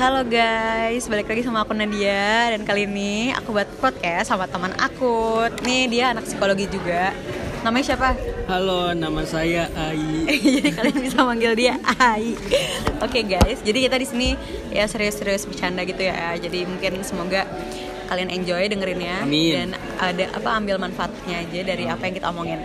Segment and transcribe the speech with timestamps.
[0.00, 4.72] Halo guys, balik lagi sama aku Nadia Dan kali ini aku buat podcast sama teman
[4.80, 7.12] aku Nih dia anak psikologi juga
[7.60, 8.16] Namanya siapa?
[8.48, 10.24] Halo, nama saya Ai.
[10.56, 12.32] jadi kalian bisa manggil dia Ai
[13.04, 14.28] Oke guys, jadi kita di sini
[14.72, 17.44] ya serius-serius bercanda gitu ya Jadi mungkin semoga
[18.08, 19.52] kalian enjoy dengerinnya Amin.
[19.52, 19.68] Dan
[20.00, 22.56] ada apa ambil manfaatnya aja dari apa yang kita omongin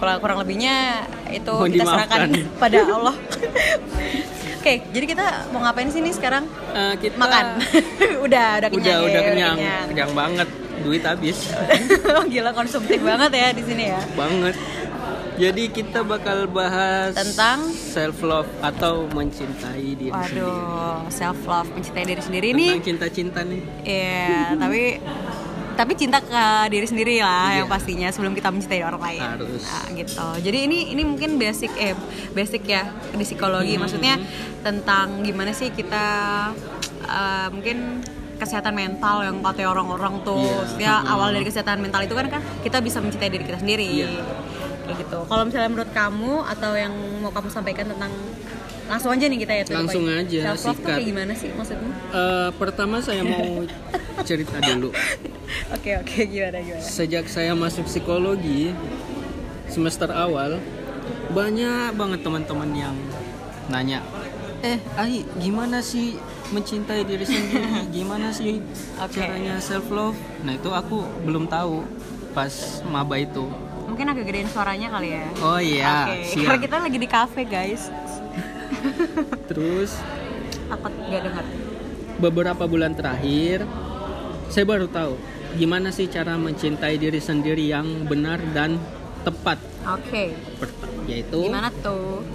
[0.00, 2.60] kurang kurang lebihnya itu Mohon kita serahkan dimaafkan.
[2.60, 3.16] pada Allah.
[4.66, 6.42] Oke, jadi kita mau ngapain sih nih sekarang?
[6.74, 7.62] Eh, kita Makan.
[8.26, 8.74] udah, udah kenyang.
[8.74, 9.86] udah ya, udah kenyang, kenyang.
[9.86, 10.48] kenyang banget.
[10.82, 11.38] Duit habis
[12.18, 14.02] Oh, Gila konsumtif banget ya di sini ya.
[14.18, 14.58] banget.
[15.38, 17.70] Jadi kita bakal bahas Tentang?
[17.70, 20.42] self love atau mencintai diri sendiri.
[20.42, 22.82] Waduh, self love, mencintai diri sendiri Tentang nih.
[22.82, 23.62] cinta-cinta nih.
[23.86, 24.82] Iya, tapi
[25.76, 27.56] tapi cinta ke diri sendiri lah Iya.
[27.62, 29.20] yang pastinya sebelum kita mencintai orang lain.
[29.22, 29.62] Harus.
[29.62, 30.26] Nah, gitu.
[30.42, 31.92] Jadi ini ini mungkin basic eh
[32.32, 33.76] basic ya di psikologi.
[33.76, 33.84] Hmm.
[33.84, 34.14] Maksudnya
[34.60, 36.06] tentang gimana sih kita
[37.04, 38.00] eh, mungkin
[38.36, 40.40] kesehatan mental yang katanya orang-orang tuh.
[40.64, 41.10] Maksudnya Hmm.
[41.12, 43.86] awal dari kesehatan mental itu kan kan kita bisa mencintai diri kita sendiri.
[44.02, 44.08] Iya.
[44.86, 45.18] Kayak gitu.
[45.28, 48.12] Kalau misalnya menurut kamu atau yang mau kamu sampaikan tentang
[48.86, 49.62] langsung aja nih kita ya.
[49.68, 51.90] Langsung aja, Self love tuh kayak gimana sih maksudnya?
[52.12, 53.66] Eh, pertama saya mau
[54.28, 54.90] cerita dulu.
[55.74, 56.82] Oke oke gimana gimana?
[56.82, 58.70] Sejak saya masuk psikologi
[59.66, 60.62] semester awal,
[61.30, 62.96] banyak banget teman-teman yang
[63.66, 63.98] nanya,
[64.62, 66.14] eh, Ai, gimana sih
[66.54, 67.66] mencintai diri sendiri?
[67.96, 68.62] Gimana sih
[68.96, 69.18] Oke.
[69.18, 70.14] caranya self love?
[70.46, 71.82] Nah itu aku belum tahu
[72.30, 72.52] pas
[72.86, 73.42] maba itu.
[73.86, 75.26] Mungkin agak gedein suaranya kali ya.
[75.40, 76.46] Oh iya, siap.
[76.46, 77.90] karena kita lagi di cafe guys.
[79.50, 79.90] Terus
[80.66, 81.44] Takut gak dengar.
[82.16, 83.62] beberapa bulan terakhir,
[84.48, 85.14] saya baru tahu
[85.54, 88.76] gimana sih cara mencintai diri sendiri yang benar dan
[89.22, 89.56] tepat.
[89.88, 90.34] Oke.
[90.58, 92.26] Pert- Yaitu Gimana tuh?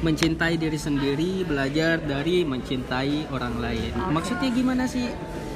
[0.00, 3.92] mencintai diri sendiri, belajar dari mencintai orang lain.
[3.94, 4.12] Oke.
[4.12, 5.08] Maksudnya gimana sih?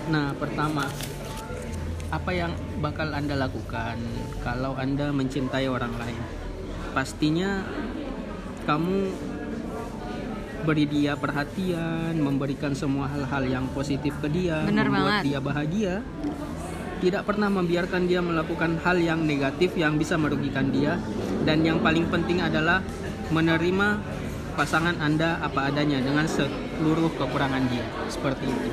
[0.09, 0.85] Nah, pertama,
[2.09, 3.97] apa yang bakal Anda lakukan
[4.41, 6.21] kalau Anda mencintai orang lain?
[6.93, 7.65] Pastinya
[8.65, 9.13] kamu
[10.65, 15.25] beri dia perhatian, memberikan semua hal-hal yang positif ke dia, Bener membuat banget.
[15.29, 15.95] dia bahagia.
[17.05, 20.97] Tidak pernah membiarkan dia melakukan hal yang negatif yang bisa merugikan dia
[21.45, 22.81] dan yang paling penting adalah
[23.29, 24.01] menerima
[24.57, 27.85] pasangan Anda apa adanya dengan seluruh kekurangan dia.
[28.09, 28.69] Seperti itu.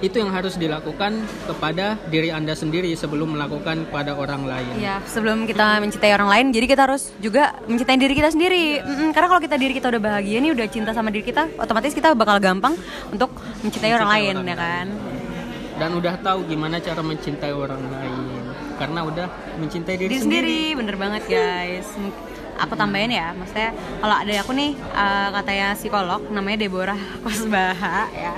[0.00, 1.12] Itu yang harus dilakukan
[1.44, 4.80] kepada diri Anda sendiri sebelum melakukan pada orang lain.
[4.80, 8.80] Ya, sebelum kita mencintai orang lain, jadi kita harus juga mencintai diri kita sendiri.
[9.12, 12.16] Karena kalau kita diri kita udah bahagia nih, udah cinta sama diri kita, otomatis kita
[12.16, 12.72] bakal gampang
[13.12, 13.28] untuk
[13.60, 14.86] mencintai orang Mencintai lain, orang ya kan?
[15.76, 18.12] Dan udah tahu gimana cara mencintai orang lain
[18.76, 19.26] karena udah
[19.60, 20.48] mencintai diri, Diri sendiri.
[20.48, 21.88] sendiri, bener banget guys.
[22.60, 28.32] Aku tambahin ya, maksudnya kalau ada aku nih eh, katanya psikolog namanya Deborah Kosbaha ya.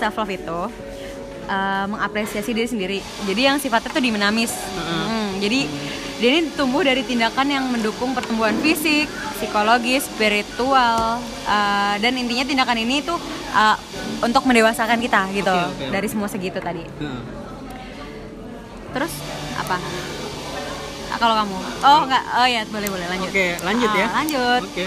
[0.00, 0.60] Self love itu
[1.44, 2.98] eh, mengapresiasi diri sendiri.
[3.28, 4.48] Jadi yang sifatnya tuh dinamis.
[4.80, 5.68] Hmm, jadi
[6.20, 12.80] dia ini tumbuh dari tindakan yang mendukung pertumbuhan fisik, psikologis, spiritual, eh, dan intinya tindakan
[12.80, 13.20] ini tuh
[13.52, 13.76] eh,
[14.24, 15.92] untuk mendewasakan kita gitu Oke, oke.
[15.92, 16.80] dari semua segitu tadi.
[17.00, 17.20] Nah,
[18.90, 19.12] Terus
[19.54, 19.76] apa?
[21.10, 21.56] Ah, kalau kamu?
[21.82, 23.30] Oh enggak, oh ya boleh boleh lanjut.
[23.30, 24.06] Oke, lanjut ya.
[24.06, 24.62] Ah, lanjut.
[24.66, 24.86] Oke.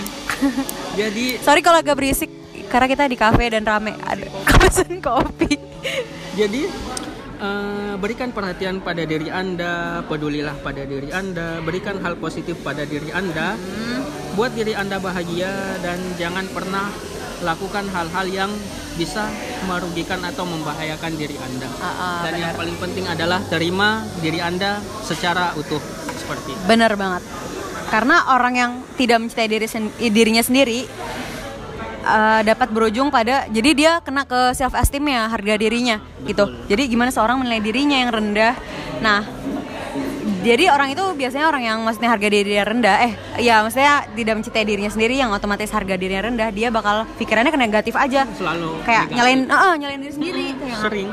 [0.97, 2.32] Jadi Sorry kalau agak berisik
[2.73, 4.25] karena kita di kafe dan rame ada
[4.57, 5.61] pesen kopi.
[6.33, 6.65] Jadi
[7.37, 13.13] eh, berikan perhatian pada diri Anda, pedulilah pada diri Anda, berikan hal positif pada diri
[13.13, 13.53] Anda,
[14.33, 16.89] buat diri Anda bahagia dan jangan pernah
[17.45, 18.51] lakukan hal-hal yang
[18.97, 19.29] bisa
[19.69, 21.69] merugikan atau membahayakan diri Anda.
[21.77, 22.61] Ah, ah, dan yang benar.
[22.65, 25.81] paling penting adalah terima diri Anda secara utuh
[26.17, 26.63] seperti itu.
[26.65, 27.21] Bener banget.
[27.93, 30.89] Karena orang yang tidak mencintai diri sen- dirinya sendiri
[32.03, 35.97] eh, dapat berujung pada jadi dia kena ke self esteemnya harga dirinya
[36.27, 36.51] gitu.
[36.67, 38.53] Jadi gimana seorang menilai dirinya yang rendah.
[38.99, 39.19] Nah,
[40.43, 44.65] jadi orang itu biasanya orang yang maksudnya harga dirinya rendah eh ya maksudnya tidak mencintai
[44.67, 49.07] dirinya sendiri yang otomatis harga dirinya rendah dia bakal pikirannya ke negatif aja Selalu kayak
[49.07, 49.15] negatif.
[49.19, 51.09] nyalain ah, nyalain diri sendiri kayak sering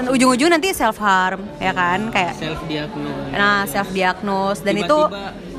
[0.00, 3.30] ujung-ujung nanti self harm ya kan kayak self diagnose.
[3.34, 5.49] nah self diagnose dan itu tiba-tiba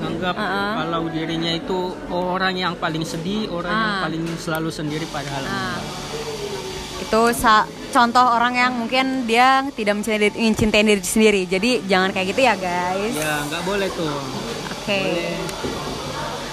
[0.00, 0.72] nganggap Uh-uh.
[0.78, 4.02] kalau dirinya itu orang yang paling sedih, orang yang Ah.
[4.02, 5.80] paling selalu sendiri padahal enggak.
[7.00, 11.42] itu sa- contoh orang yang mungkin dia tidak mencintai diri, mencintai diri sendiri.
[11.44, 13.12] Jadi jangan kayak gitu ya guys.
[13.12, 14.14] Ya nggak boleh tuh.
[14.70, 15.00] Oke.
[15.00, 15.34] Boleh.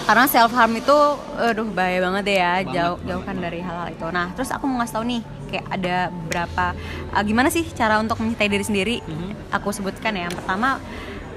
[0.01, 0.97] Karena self harm itu,
[1.38, 2.53] aduh bahaya banget deh ya.
[2.55, 4.07] Banget, Jauh jauhkan dari hal-hal itu.
[4.07, 5.95] Nah, terus aku mau ngasih tahu nih, kayak ada
[6.25, 6.65] berapa,
[7.11, 8.95] ah, gimana sih cara untuk mencintai diri sendiri?
[9.03, 9.51] Mhm.
[9.51, 10.25] Aku sebutkan ya.
[10.25, 10.79] Yang pertama,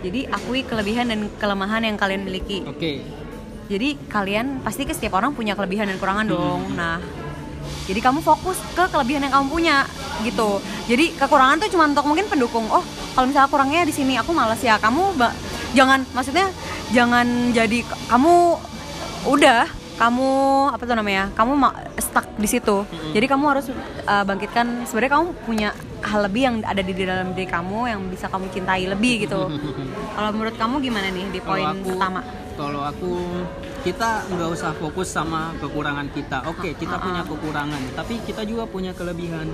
[0.00, 2.64] jadi akui kelebihan dan kelemahan yang kalian miliki.
[2.64, 3.04] Oke.
[3.70, 6.74] Jadi kalian pasti ke setiap orang punya kelebihan dan kekurangan dong.
[6.74, 6.98] Nah,
[7.90, 9.76] jadi kamu fokus ke kelebihan yang kamu punya
[10.22, 12.84] gitu jadi kekurangan tuh cuma untuk mungkin pendukung oh
[13.18, 15.16] kalau misalnya kurangnya di sini aku males ya kamu
[15.74, 16.46] jangan maksudnya
[16.94, 18.34] jangan jadi kamu
[19.26, 19.66] udah
[20.00, 20.28] kamu
[20.70, 21.60] apa tuh namanya kamu
[21.98, 23.68] stuck di situ jadi kamu harus
[24.02, 25.68] uh, bangkitkan sebenarnya kamu punya
[26.00, 29.44] hal lebih yang ada di dalam diri kamu yang bisa kamu cintai lebih gitu
[30.16, 32.20] kalau menurut kamu gimana nih di poin aku- pertama
[32.52, 33.24] Kalau aku
[33.80, 36.44] kita nggak usah fokus sama kekurangan kita.
[36.44, 39.48] Oke, kita Ah, punya kekurangan, tapi kita juga punya kelebihan.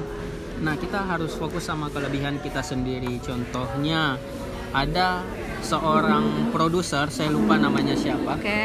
[0.58, 3.22] Nah, kita harus fokus sama kelebihan kita sendiri.
[3.22, 4.18] Contohnya
[4.72, 5.22] ada
[5.62, 8.34] seorang produser, saya lupa namanya siapa.
[8.34, 8.62] oke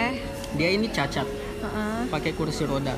[0.52, 1.28] Dia ini cacat,
[2.10, 2.96] Pakai kursi roda.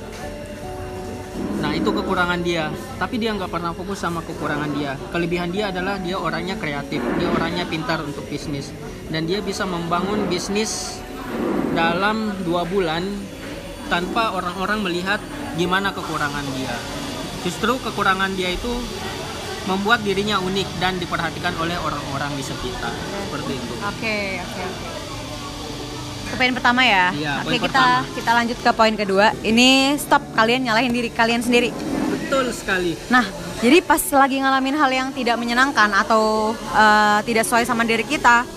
[1.63, 2.69] Nah itu kekurangan dia,
[3.00, 5.00] tapi dia nggak pernah fokus sama kekurangan dia.
[5.10, 8.69] Kelebihan dia adalah dia orangnya kreatif, dia orangnya pintar untuk bisnis,
[9.07, 11.00] dan dia bisa membangun bisnis
[11.74, 13.01] dalam dua bulan
[13.88, 15.19] tanpa orang-orang melihat
[15.56, 16.75] gimana kekurangan dia.
[17.48, 18.71] Justru kekurangan dia itu
[19.63, 22.92] membuat dirinya unik dan diperhatikan oleh orang-orang di sekitar.
[23.31, 23.74] Seperti itu.
[23.88, 25.12] Oke, oke, oke.
[26.33, 27.13] Ke poin pertama ya.
[27.13, 28.15] Iya, oke, poin kita pertama.
[28.18, 29.25] kita lanjut ke poin kedua.
[29.45, 31.69] Ini stop kalian nyalahin diri kalian sendiri.
[32.09, 32.97] Betul sekali.
[33.13, 33.21] Nah,
[33.62, 38.50] jadi pas lagi ngalamin hal yang tidak menyenangkan atau eh, tidak sesuai sama diri kita,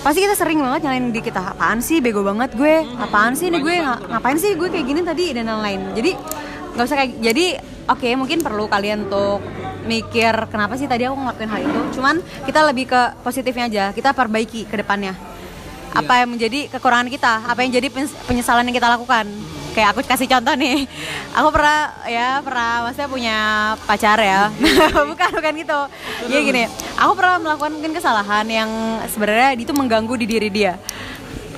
[0.00, 1.52] pasti kita sering banget nyalain diri kita.
[1.52, 2.88] Apaan sih bego banget gue?
[2.96, 5.92] Apaan sih nih gue ngapain sih gue kayak gini tadi dan lain-lain.
[5.92, 6.16] Jadi
[6.72, 7.46] nggak usah kayak jadi
[7.84, 9.44] oke mungkin perlu kalian untuk
[9.84, 11.80] mikir kenapa sih tadi aku ngelakuin hal itu.
[12.00, 12.16] Cuman
[12.48, 13.84] kita lebih ke positifnya aja.
[13.92, 15.33] Kita perbaiki ke depannya.
[15.94, 17.46] Apa yang menjadi kekurangan kita?
[17.46, 17.86] Apa yang jadi
[18.26, 19.30] penyesalan yang kita lakukan?
[19.74, 20.86] Kayak aku kasih contoh nih.
[21.34, 23.38] Aku pernah ya pernah maksudnya punya
[23.86, 24.50] pacar ya.
[25.10, 25.80] bukan bukan gitu.
[26.30, 26.64] Jadi gini,
[26.98, 28.70] aku pernah melakukan mungkin kesalahan yang
[29.06, 30.78] sebenarnya itu mengganggu di diri dia.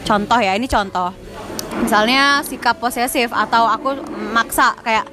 [0.05, 1.13] Contoh ya, ini contoh.
[1.77, 4.01] Misalnya sikap posesif atau aku
[4.33, 5.05] maksa kayak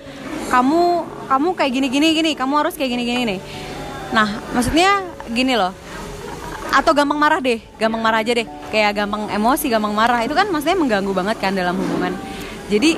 [0.47, 3.39] kamu kamu kayak gini gini gini, kamu harus kayak gini gini nih.
[4.15, 5.75] Nah, maksudnya gini loh.
[6.71, 8.47] Atau gampang marah deh, gampang marah aja deh.
[8.73, 10.25] Kayak gampang emosi, gampang marah.
[10.25, 12.17] Itu kan maksudnya mengganggu banget kan dalam hubungan.
[12.73, 12.97] Jadi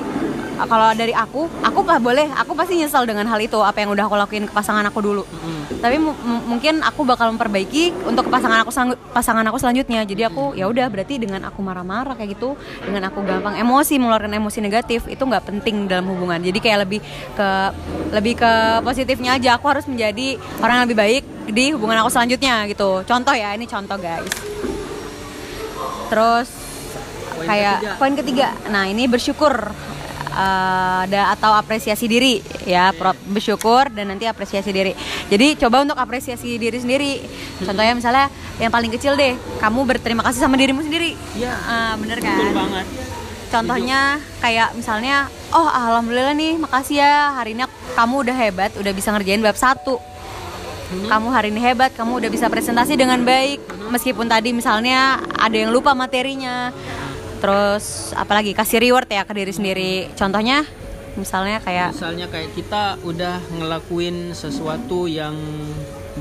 [0.56, 4.08] kalau dari aku, aku pak boleh, aku pasti nyesal dengan hal itu apa yang udah
[4.08, 5.20] aku lakuin ke pasangan aku dulu.
[5.28, 5.84] Mm-mm.
[5.84, 8.72] Tapi mu- mu- mungkin aku bakal memperbaiki untuk ke pasangan aku
[9.12, 10.00] pasangan aku selanjutnya.
[10.08, 12.56] Jadi aku ya udah berarti dengan aku marah-marah kayak gitu,
[12.88, 16.40] dengan aku gampang emosi mengeluarkan emosi negatif itu nggak penting dalam hubungan.
[16.40, 17.04] Jadi kayak lebih
[17.36, 17.48] ke
[18.16, 19.60] lebih ke positifnya aja.
[19.60, 21.22] Aku harus menjadi orang yang lebih baik
[21.52, 23.04] di hubungan aku selanjutnya gitu.
[23.04, 24.24] Contoh ya, ini contoh guys.
[26.06, 26.48] Terus
[27.32, 27.92] Poin kayak ketiga.
[27.96, 28.48] poin ketiga.
[28.68, 29.52] Nah, ini bersyukur
[30.32, 34.92] eh, ada atau apresiasi diri ya, Pro- bersyukur dan nanti apresiasi diri.
[35.26, 37.20] Jadi coba untuk apresiasi diri sendiri.
[37.60, 38.26] Contohnya misalnya
[38.56, 41.12] yang paling kecil deh, kamu berterima kasih sama dirimu sendiri.
[41.36, 41.52] Iya.
[41.52, 42.36] Ah, bener kan?
[42.36, 42.86] Betul banget.
[43.46, 44.00] Contohnya
[44.42, 45.16] kayak misalnya,
[45.50, 47.62] oh alhamdulillah nih, makasih ya hari ini
[47.94, 50.02] kamu udah hebat, udah bisa ngerjain bab satu.
[50.86, 53.58] Kamu hari ini hebat, kamu udah bisa presentasi dengan baik,
[53.90, 56.70] meskipun tadi misalnya ada yang lupa materinya.
[57.42, 59.94] Terus apalagi kasih reward ya ke diri sendiri.
[60.14, 60.62] Contohnya,
[61.18, 65.34] misalnya kayak Misalnya kayak kita udah ngelakuin sesuatu yang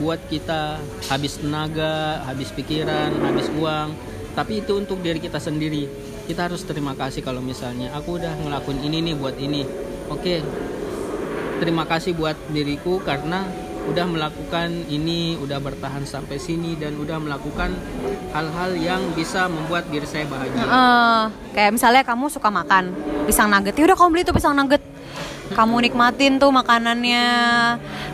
[0.01, 0.81] buat kita
[1.13, 3.93] habis tenaga, habis pikiran, habis uang,
[4.33, 5.85] tapi itu untuk diri kita sendiri.
[6.25, 9.61] Kita harus terima kasih kalau misalnya aku udah ngelakuin ini nih buat ini.
[10.09, 10.41] Oke.
[11.55, 13.47] Terima kasih buat diriku karena
[13.89, 17.73] udah melakukan ini, udah bertahan sampai sini dan udah melakukan
[18.29, 20.61] hal-hal yang bisa membuat diri saya bahagia.
[20.61, 21.23] Eh,
[21.57, 22.93] kayak misalnya kamu suka makan
[23.25, 24.84] pisang nugget, ya udah kamu beli tuh pisang nugget.
[25.55, 27.25] Kamu nikmatin tuh makanannya.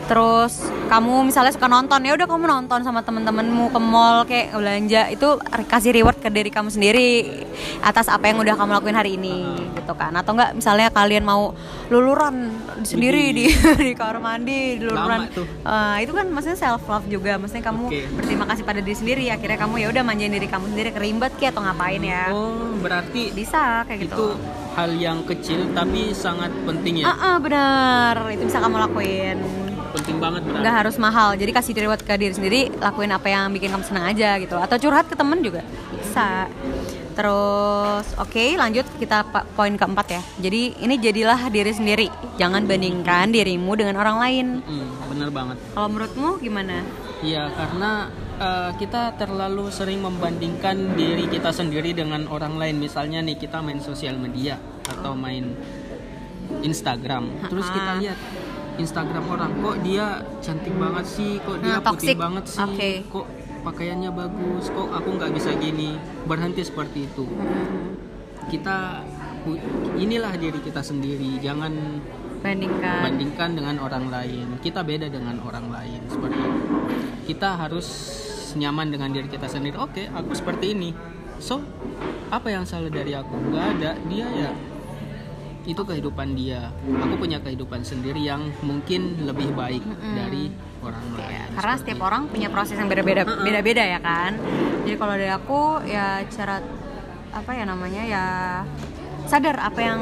[0.06, 5.02] Terus kamu misalnya suka nonton, ya udah kamu nonton sama temen-temenmu ke mall kayak belanja
[5.10, 5.28] itu
[5.66, 7.42] kasih reward ke diri kamu sendiri
[7.82, 9.42] atas apa yang udah kamu lakuin hari ini
[9.74, 10.14] gitu kan.
[10.14, 11.50] Atau enggak misalnya kalian mau
[11.90, 12.54] luluran
[12.86, 13.50] sendiri di
[13.82, 15.26] di kamar mandi, di luluran.
[15.66, 17.40] Eh, itu kan maksudnya self love juga.
[17.42, 18.06] Maksudnya kamu Oke.
[18.14, 21.56] berterima kasih pada diri sendiri akhirnya kamu ya udah manjain diri kamu sendiri kerimbat kayak
[21.56, 24.26] atau ngapain ya Oh, berarti bisa kayak gitu itu
[24.72, 27.12] hal yang kecil tapi sangat penting ya.
[27.12, 28.14] ah ah, benar.
[28.32, 29.36] Itu bisa kamu lakuin.
[29.92, 30.62] Penting banget berarti.
[30.64, 31.28] nggak harus mahal.
[31.36, 34.56] Jadi kasih reward ke diri sendiri lakuin apa yang bikin kamu senang aja gitu.
[34.56, 35.60] Atau curhat ke temen juga.
[35.92, 36.48] Bisa.
[37.12, 39.20] Terus oke lanjut kita
[39.52, 40.22] poin keempat ya.
[40.40, 42.08] Jadi ini jadilah diri sendiri.
[42.40, 44.46] Jangan bandingkan dirimu dengan orang lain.
[44.64, 45.56] Mm, bener banget.
[45.76, 46.80] kalau menurutmu gimana?
[47.22, 48.08] Iya, karena
[48.42, 52.76] eh, kita terlalu sering membandingkan diri kita sendiri dengan orang lain.
[52.76, 55.54] Misalnya nih kita main sosial media atau main
[56.60, 57.30] Instagram.
[57.46, 58.18] Terus kita lihat
[58.74, 60.06] Instagram orang kok dia
[60.40, 62.16] cantik banget sih, kok dia Nah, putih toxic.
[62.18, 62.90] banget sih, Oke.
[63.06, 63.26] kok
[63.62, 65.94] pakaiannya bagus, kok aku nggak bisa gini.
[66.24, 67.24] Berhenti seperti itu.
[68.42, 69.06] kita
[69.46, 69.62] pu-
[69.94, 71.70] inilah diri kita sendiri jangan
[72.42, 76.58] bandingkan bandingkan dengan orang lain kita beda dengan orang lain seperti itu
[77.30, 77.86] kita harus
[78.54, 79.76] nyaman dengan diri kita sendiri.
[79.76, 80.90] Oke aku seperti ini.
[81.38, 81.60] So
[82.28, 83.34] apa yang salah dari aku?
[83.50, 83.90] Nggak ada.
[84.06, 84.50] Dia ya
[85.62, 86.74] itu kehidupan dia.
[86.98, 89.82] Aku punya kehidupan sendiri yang mungkin lebih baik
[90.14, 90.50] dari
[90.82, 91.30] orang lain.
[91.30, 92.06] Ya, karena setiap itu.
[92.06, 94.34] orang punya proses yang beda-beda beda-beda ya kan?
[94.82, 96.58] Jadi kalau dari aku ya cara
[97.32, 98.24] apa ya namanya ya
[99.24, 100.00] sadar apa yang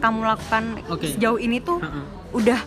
[0.00, 1.14] kamu lakukan Oke.
[1.14, 2.00] sejauh ini tuh Ha-ha.
[2.34, 2.60] udah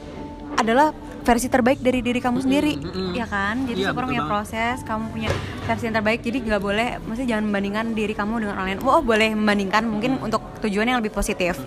[0.55, 0.93] adalah
[1.25, 2.77] versi terbaik dari diri kamu sendiri.
[2.77, 3.11] mm-mm.
[3.11, 3.65] ya kan?
[3.65, 5.29] Jadi betul punya proses kamu punya
[5.65, 6.21] versi yang terbaik.
[6.21, 8.79] Jadi nggak boleh maksudnya jangan membandingkan diri kamu dengan orang lain.
[8.85, 11.57] Oh boleh membandingkan mungkin untuk tujuan yang lebih positif.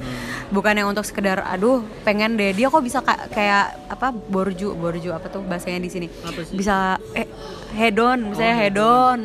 [0.49, 2.55] Bukan yang untuk sekedar aduh pengen deh.
[2.55, 6.07] Dia kok bisa ka- kayak apa borju borju apa tuh bahasanya di sini?
[6.49, 7.27] Bisa eh
[7.75, 9.19] hedon misalnya Oh, hedon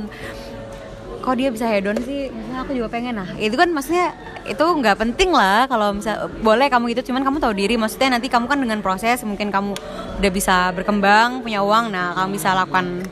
[1.23, 4.11] kok dia bisa hedon sih misalnya aku juga pengen nah itu kan maksudnya
[4.43, 8.27] itu nggak penting lah kalau misal boleh kamu gitu cuman kamu tahu diri maksudnya nanti
[8.27, 9.71] kamu kan dengan proses mungkin kamu
[10.19, 13.07] udah bisa berkembang punya uang nah kamu bisa lakukan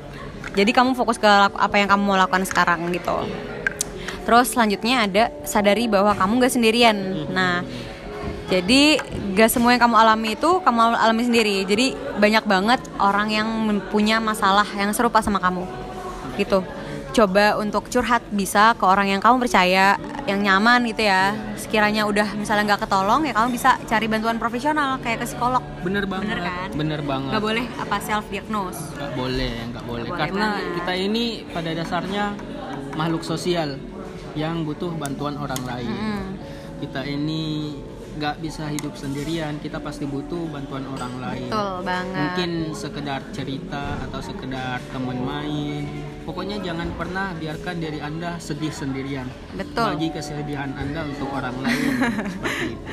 [0.52, 3.16] jadi kamu fokus ke apa yang kamu mau lakukan sekarang gitu
[4.28, 6.98] terus selanjutnya ada sadari bahwa kamu nggak sendirian
[7.32, 7.64] nah
[8.52, 9.00] jadi
[9.32, 11.64] gak semua yang kamu alami itu kamu alami sendiri.
[11.64, 13.48] Jadi banyak banget orang yang
[13.88, 15.64] punya masalah yang serupa sama kamu.
[16.36, 16.60] Gitu.
[17.12, 21.36] Coba untuk curhat bisa ke orang yang kamu percaya, yang nyaman gitu ya.
[21.54, 25.60] Sekiranya udah misalnya nggak ketolong ya kamu bisa cari bantuan profesional kayak ke psikolog.
[25.82, 26.70] bener banget Bener kan?
[26.72, 28.80] bener banget Gak boleh apa self diagnose.
[28.94, 30.74] nggak boleh nggak boleh boleh karena banget.
[30.78, 32.26] kita ini pada dasarnya
[32.94, 33.70] makhluk sosial
[34.34, 36.26] yang butuh bantuan orang lain Hmm.
[36.78, 37.74] kita ini
[38.14, 42.18] nggak bisa hidup sendirian kita pasti butuh bantuan orang lain Betul banget.
[42.22, 45.84] mungkin sekedar cerita atau sekedar teman main
[46.22, 49.94] pokoknya jangan pernah biarkan diri anda sedih sendirian Betul.
[49.94, 51.84] bagi kesedihan anda untuk orang lain
[52.34, 52.92] seperti itu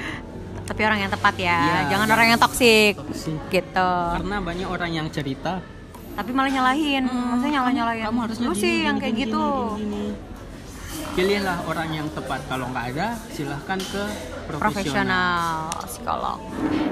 [0.65, 2.95] Tapi orang yang tepat ya, Iya, jangan orang yang toksik.
[3.49, 3.91] Gitu.
[4.13, 5.65] karena banyak orang yang cerita
[6.13, 7.07] Tapi malah nyalahin.
[7.07, 8.03] Maksudnya nyalah nyalahin.
[8.05, 9.47] kamu harusnya Lu sih gini, yang kayak gini, gitu.
[9.79, 10.05] gini, gini,
[11.15, 14.03] pilihlah orang yang tepat kalau nggak ada silahkan ke
[14.45, 15.39] profesional, profesional
[15.85, 16.39] psikolog.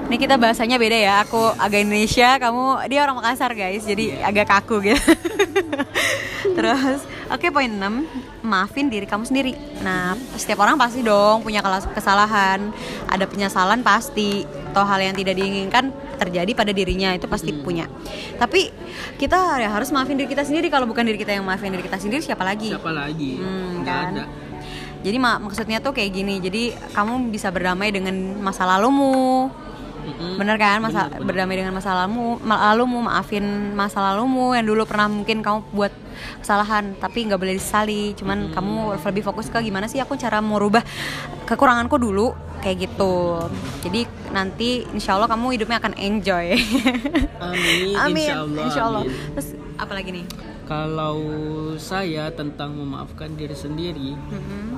[0.07, 1.13] Ini kita bahasanya beda ya.
[1.21, 4.25] Aku agak Indonesia, kamu dia orang Makassar guys, jadi Iya.
[4.25, 4.97] agak kaku gitu.
[6.57, 9.53] Terus, oke poin 6, maafin diri kamu sendiri.
[9.85, 11.61] Nah, setiap orang pasti dong punya
[11.93, 12.73] kesalahan,
[13.05, 14.41] ada penyesalan pasti.
[14.73, 17.85] Atau hal yang tidak diinginkan terjadi pada dirinya itu pasti punya.
[18.41, 18.73] Tapi
[19.21, 20.73] kita ya harus maafin diri kita sendiri.
[20.73, 22.73] Kalau bukan diri kita yang maafin diri kita sendiri, siapa lagi?
[22.73, 24.13] siapa lagi Hmm, nggak kan?
[24.17, 24.23] ada
[25.05, 26.41] Jadi mak maksudnya tuh kayak gini.
[26.41, 29.45] Jadi kamu bisa berdamai dengan masa lalumu.
[30.09, 30.41] Mm-mm.
[30.41, 30.81] Bener kan?
[30.81, 31.25] Masa Bener, bener.
[31.25, 33.45] berdamai dengan masa lalumu, lalumu, maafin
[33.77, 35.93] masa lalumu yang dulu pernah mungkin kamu buat
[36.39, 38.13] kesalahan, tapi nggak boleh disesali.
[38.13, 40.81] Cuman kamu lebih fokus ke gimana sih aku cara merubah
[41.45, 43.41] kekuranganku dulu kayak gitu.
[43.85, 46.57] Jadi nanti insya Allah kamu hidupnya akan enjoy.
[47.37, 48.17] amin, amin.
[48.17, 49.01] insya Allah, Insya Allah.
[49.05, 49.33] amin.
[49.37, 49.47] Terus
[49.77, 50.25] apa lagi nih?
[50.67, 51.15] kalau
[51.79, 54.19] saya tentang memaafkan diri sendiri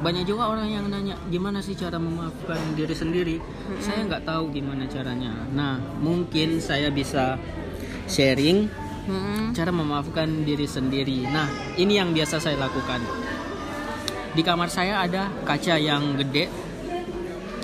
[0.06, 3.42] banyak juga orang yang nanya gimana sih cara memaafkan diri sendiri
[3.82, 7.42] saya nggak tahu gimana caranya nah mungkin saya bisa
[8.06, 8.70] sharing
[9.10, 9.52] Mm-mm.
[9.52, 11.26] cara memaafkan diri sendiri.
[11.26, 13.02] Nah, ini yang biasa saya lakukan.
[14.30, 16.46] Di kamar saya ada kaca yang gede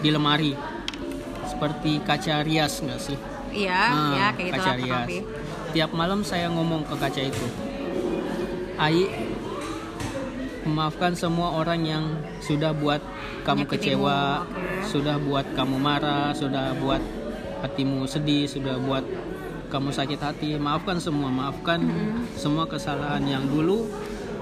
[0.02, 0.58] di lemari,
[1.46, 3.18] seperti kaca rias nggak sih?
[3.54, 5.00] Iya, Nah, ya kayak gitu kaca lah kurang rias.
[5.06, 5.22] lebih.
[5.72, 7.46] Tiap malam saya ngomong ke kaca itu,
[8.76, 9.08] Ai,
[10.64, 12.04] memaafkan semua orang yang
[12.40, 13.00] sudah buat
[13.44, 13.72] kamu Menyakitimu,
[14.02, 14.90] kecewa, oke.
[14.90, 17.00] sudah buat kamu marah, sudah buat
[17.62, 19.06] hatimu sedih, sudah buat
[19.70, 20.50] kamu sakit hati.
[20.58, 21.82] Maafkan semua, maafkan
[22.38, 23.90] semua kesalahan yang dulu,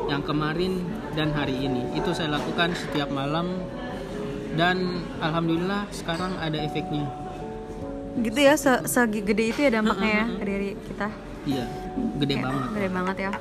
[0.07, 0.83] yang kemarin
[1.15, 1.95] dan hari ini.
[1.97, 3.63] Itu saya lakukan setiap malam
[4.53, 7.09] dan alhamdulillah sekarang ada efeknya.
[8.13, 11.07] Gitu ya, se segede itu ya dampaknya ya ke diri kita.
[11.43, 11.65] Iya,
[12.21, 12.67] gede Kayak banget.
[12.69, 13.31] Gede banget ya.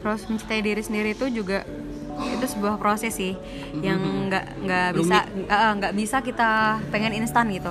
[0.00, 1.58] Terus mencintai diri sendiri itu juga
[2.16, 3.36] itu sebuah proses sih
[3.84, 4.00] yang
[4.32, 5.18] nggak nggak bisa
[5.76, 7.68] nggak bisa kita pengen instan gitu.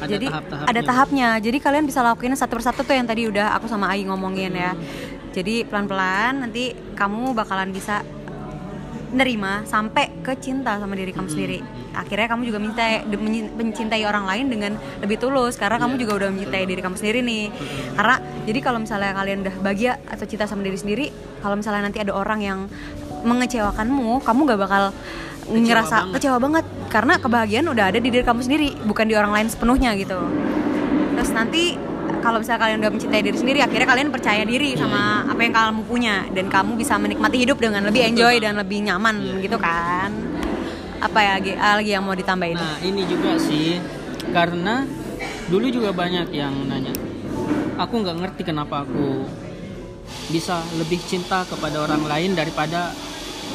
[0.00, 0.68] Ada Jadi tahap-tahapnya.
[0.72, 1.28] ada tahapnya.
[1.38, 4.72] Jadi kalian bisa lakuin satu persatu tuh yang tadi udah aku sama Ai ngomongin ya.
[5.30, 8.02] Jadi pelan-pelan nanti kamu bakalan bisa
[9.10, 11.58] nerima sampai ke cinta sama diri kamu sendiri.
[11.90, 16.28] Akhirnya kamu juga menyi- mencintai orang lain dengan lebih tulus karena kamu Iya, juga udah
[16.30, 17.44] mencintai diri kamu sendiri nih.
[17.98, 18.16] Karena
[18.46, 21.06] jadi kalau misalnya kalian udah bahagia atau cinta sama diri sendiri,
[21.42, 22.58] kalau misalnya nanti ada orang yang
[23.26, 24.82] mengecewakanmu, kamu gak bakal
[25.50, 26.14] ngerasa banget.
[26.14, 29.94] kecewa banget karena kebahagiaan udah ada di diri kamu sendiri, bukan di orang lain sepenuhnya
[29.94, 30.18] gitu.
[31.16, 31.78] Terus nanti
[32.20, 35.80] kalau misalnya kalian udah mencintai diri sendiri, akhirnya kalian percaya diri sama apa yang kamu
[35.86, 40.10] punya dan kamu bisa menikmati hidup dengan lebih enjoy dan lebih nyaman gitu kan.
[41.00, 42.58] Apa ya lagi, ah, lagi yang mau ditambahin?
[42.60, 43.80] Nah, ini juga sih
[44.34, 44.84] karena
[45.50, 46.94] dulu juga banyak yang nanya
[47.74, 49.26] aku nggak ngerti kenapa aku
[50.30, 52.94] bisa lebih cinta kepada orang lain daripada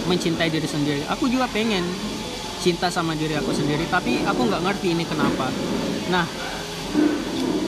[0.10, 1.88] mencintai diri sendiri aku juga pengen
[2.66, 5.54] cinta sama diri aku sendiri tapi aku nggak ngerti ini kenapa.
[6.10, 6.26] Nah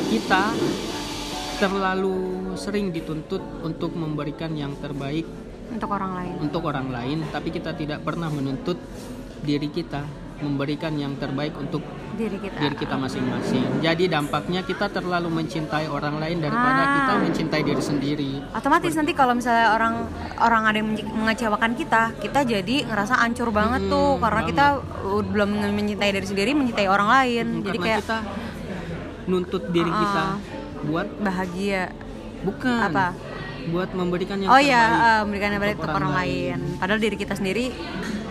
[0.09, 0.57] kita
[1.61, 5.29] terlalu sering dituntut untuk memberikan yang terbaik
[5.69, 6.33] untuk orang lain.
[6.41, 8.77] untuk orang lain tapi kita tidak pernah menuntut
[9.45, 10.01] diri kita
[10.41, 11.81] memberikan yang terbaik untuk
[12.13, 13.63] diri kita diri kita masing-masing.
[13.77, 16.93] Jadi dampaknya kita terlalu mencintai orang lain daripada Ah.
[16.95, 18.31] kita mencintai diri sendiri.
[18.49, 23.83] otomatis nanti kalau misalnya orang orang ada yang mengecewakan kita kita jadi ngerasa ancur banget
[23.83, 24.49] Mm-mm, tuh karena banget.
[24.49, 24.65] kita
[25.03, 28.17] uh, belum mencintai diri sendiri mencintai orang lain jadi Karena kayak kita
[29.25, 29.99] nuntut diri Ah.
[29.99, 30.23] kita
[30.85, 31.81] buat bahagia
[32.39, 33.07] bukan apa
[33.67, 35.03] buat memberikan yang oh ya terbaik.
[35.03, 36.57] uh, memberikan yang baik untuk orang orang lain.
[36.77, 37.65] padahal diri kita sendiri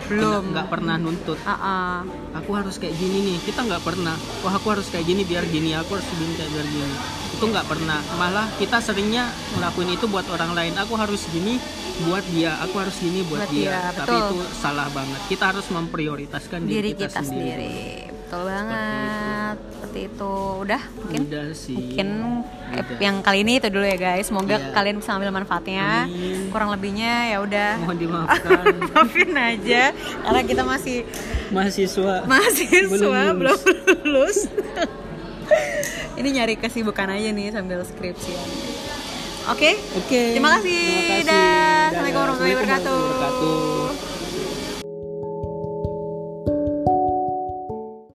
[0.07, 0.43] belum.
[0.55, 1.39] Nggak pernah nuntut.
[1.43, 1.97] Ah, ah.
[2.35, 3.37] aku harus kayak gini nih.
[3.43, 4.15] Kita nggak pernah.
[4.43, 5.75] Wah aku harus kayak gini biar gini.
[5.75, 6.95] Aku harus gini kayak biar gini.
[7.37, 7.99] Itu nggak pernah.
[8.17, 10.73] Malah kita seringnya ngelakuin itu buat orang lain.
[10.79, 11.59] Aku harus gini
[12.05, 12.57] buat dia.
[12.65, 13.71] Aku harus gini buat, Buat dia.
[13.73, 14.27] dia, tapi betul.
[14.29, 15.21] itu salah banget.
[15.29, 17.96] Kita harus memprioritaskan diri, diri kita, sendiri.
[18.27, 19.55] Betul banget.
[19.71, 20.33] Seperti itu.
[20.59, 21.75] Udah mungkin udah sih.
[21.79, 22.07] mungkin
[22.67, 22.99] Udah.
[22.99, 24.27] yang kali ini itu dulu ya guys.
[24.27, 24.71] Semoga Iya.
[24.71, 26.05] kalian bisa ambil manfaatnya.
[26.05, 26.51] Amin.
[26.51, 27.71] kurang lebihnya ya udah.
[27.79, 28.63] Mohon dimaafkan.
[28.85, 29.83] Maafin aja.
[29.95, 30.97] Karena kita masih
[31.49, 32.27] mahasiswa.
[32.27, 33.61] Mahasiswa Belum belum lulus.
[34.03, 34.37] lulus.
[36.19, 38.41] Ini nyari kesibukan aja nih sambil skripsian
[39.47, 39.71] oke?
[39.95, 40.21] Oke.
[40.35, 40.75] Terima kasih.
[40.75, 41.23] Terima kasih.
[41.23, 41.79] Dah.
[41.87, 43.76] Assalamualaikum warahmatullahi wabarakatuh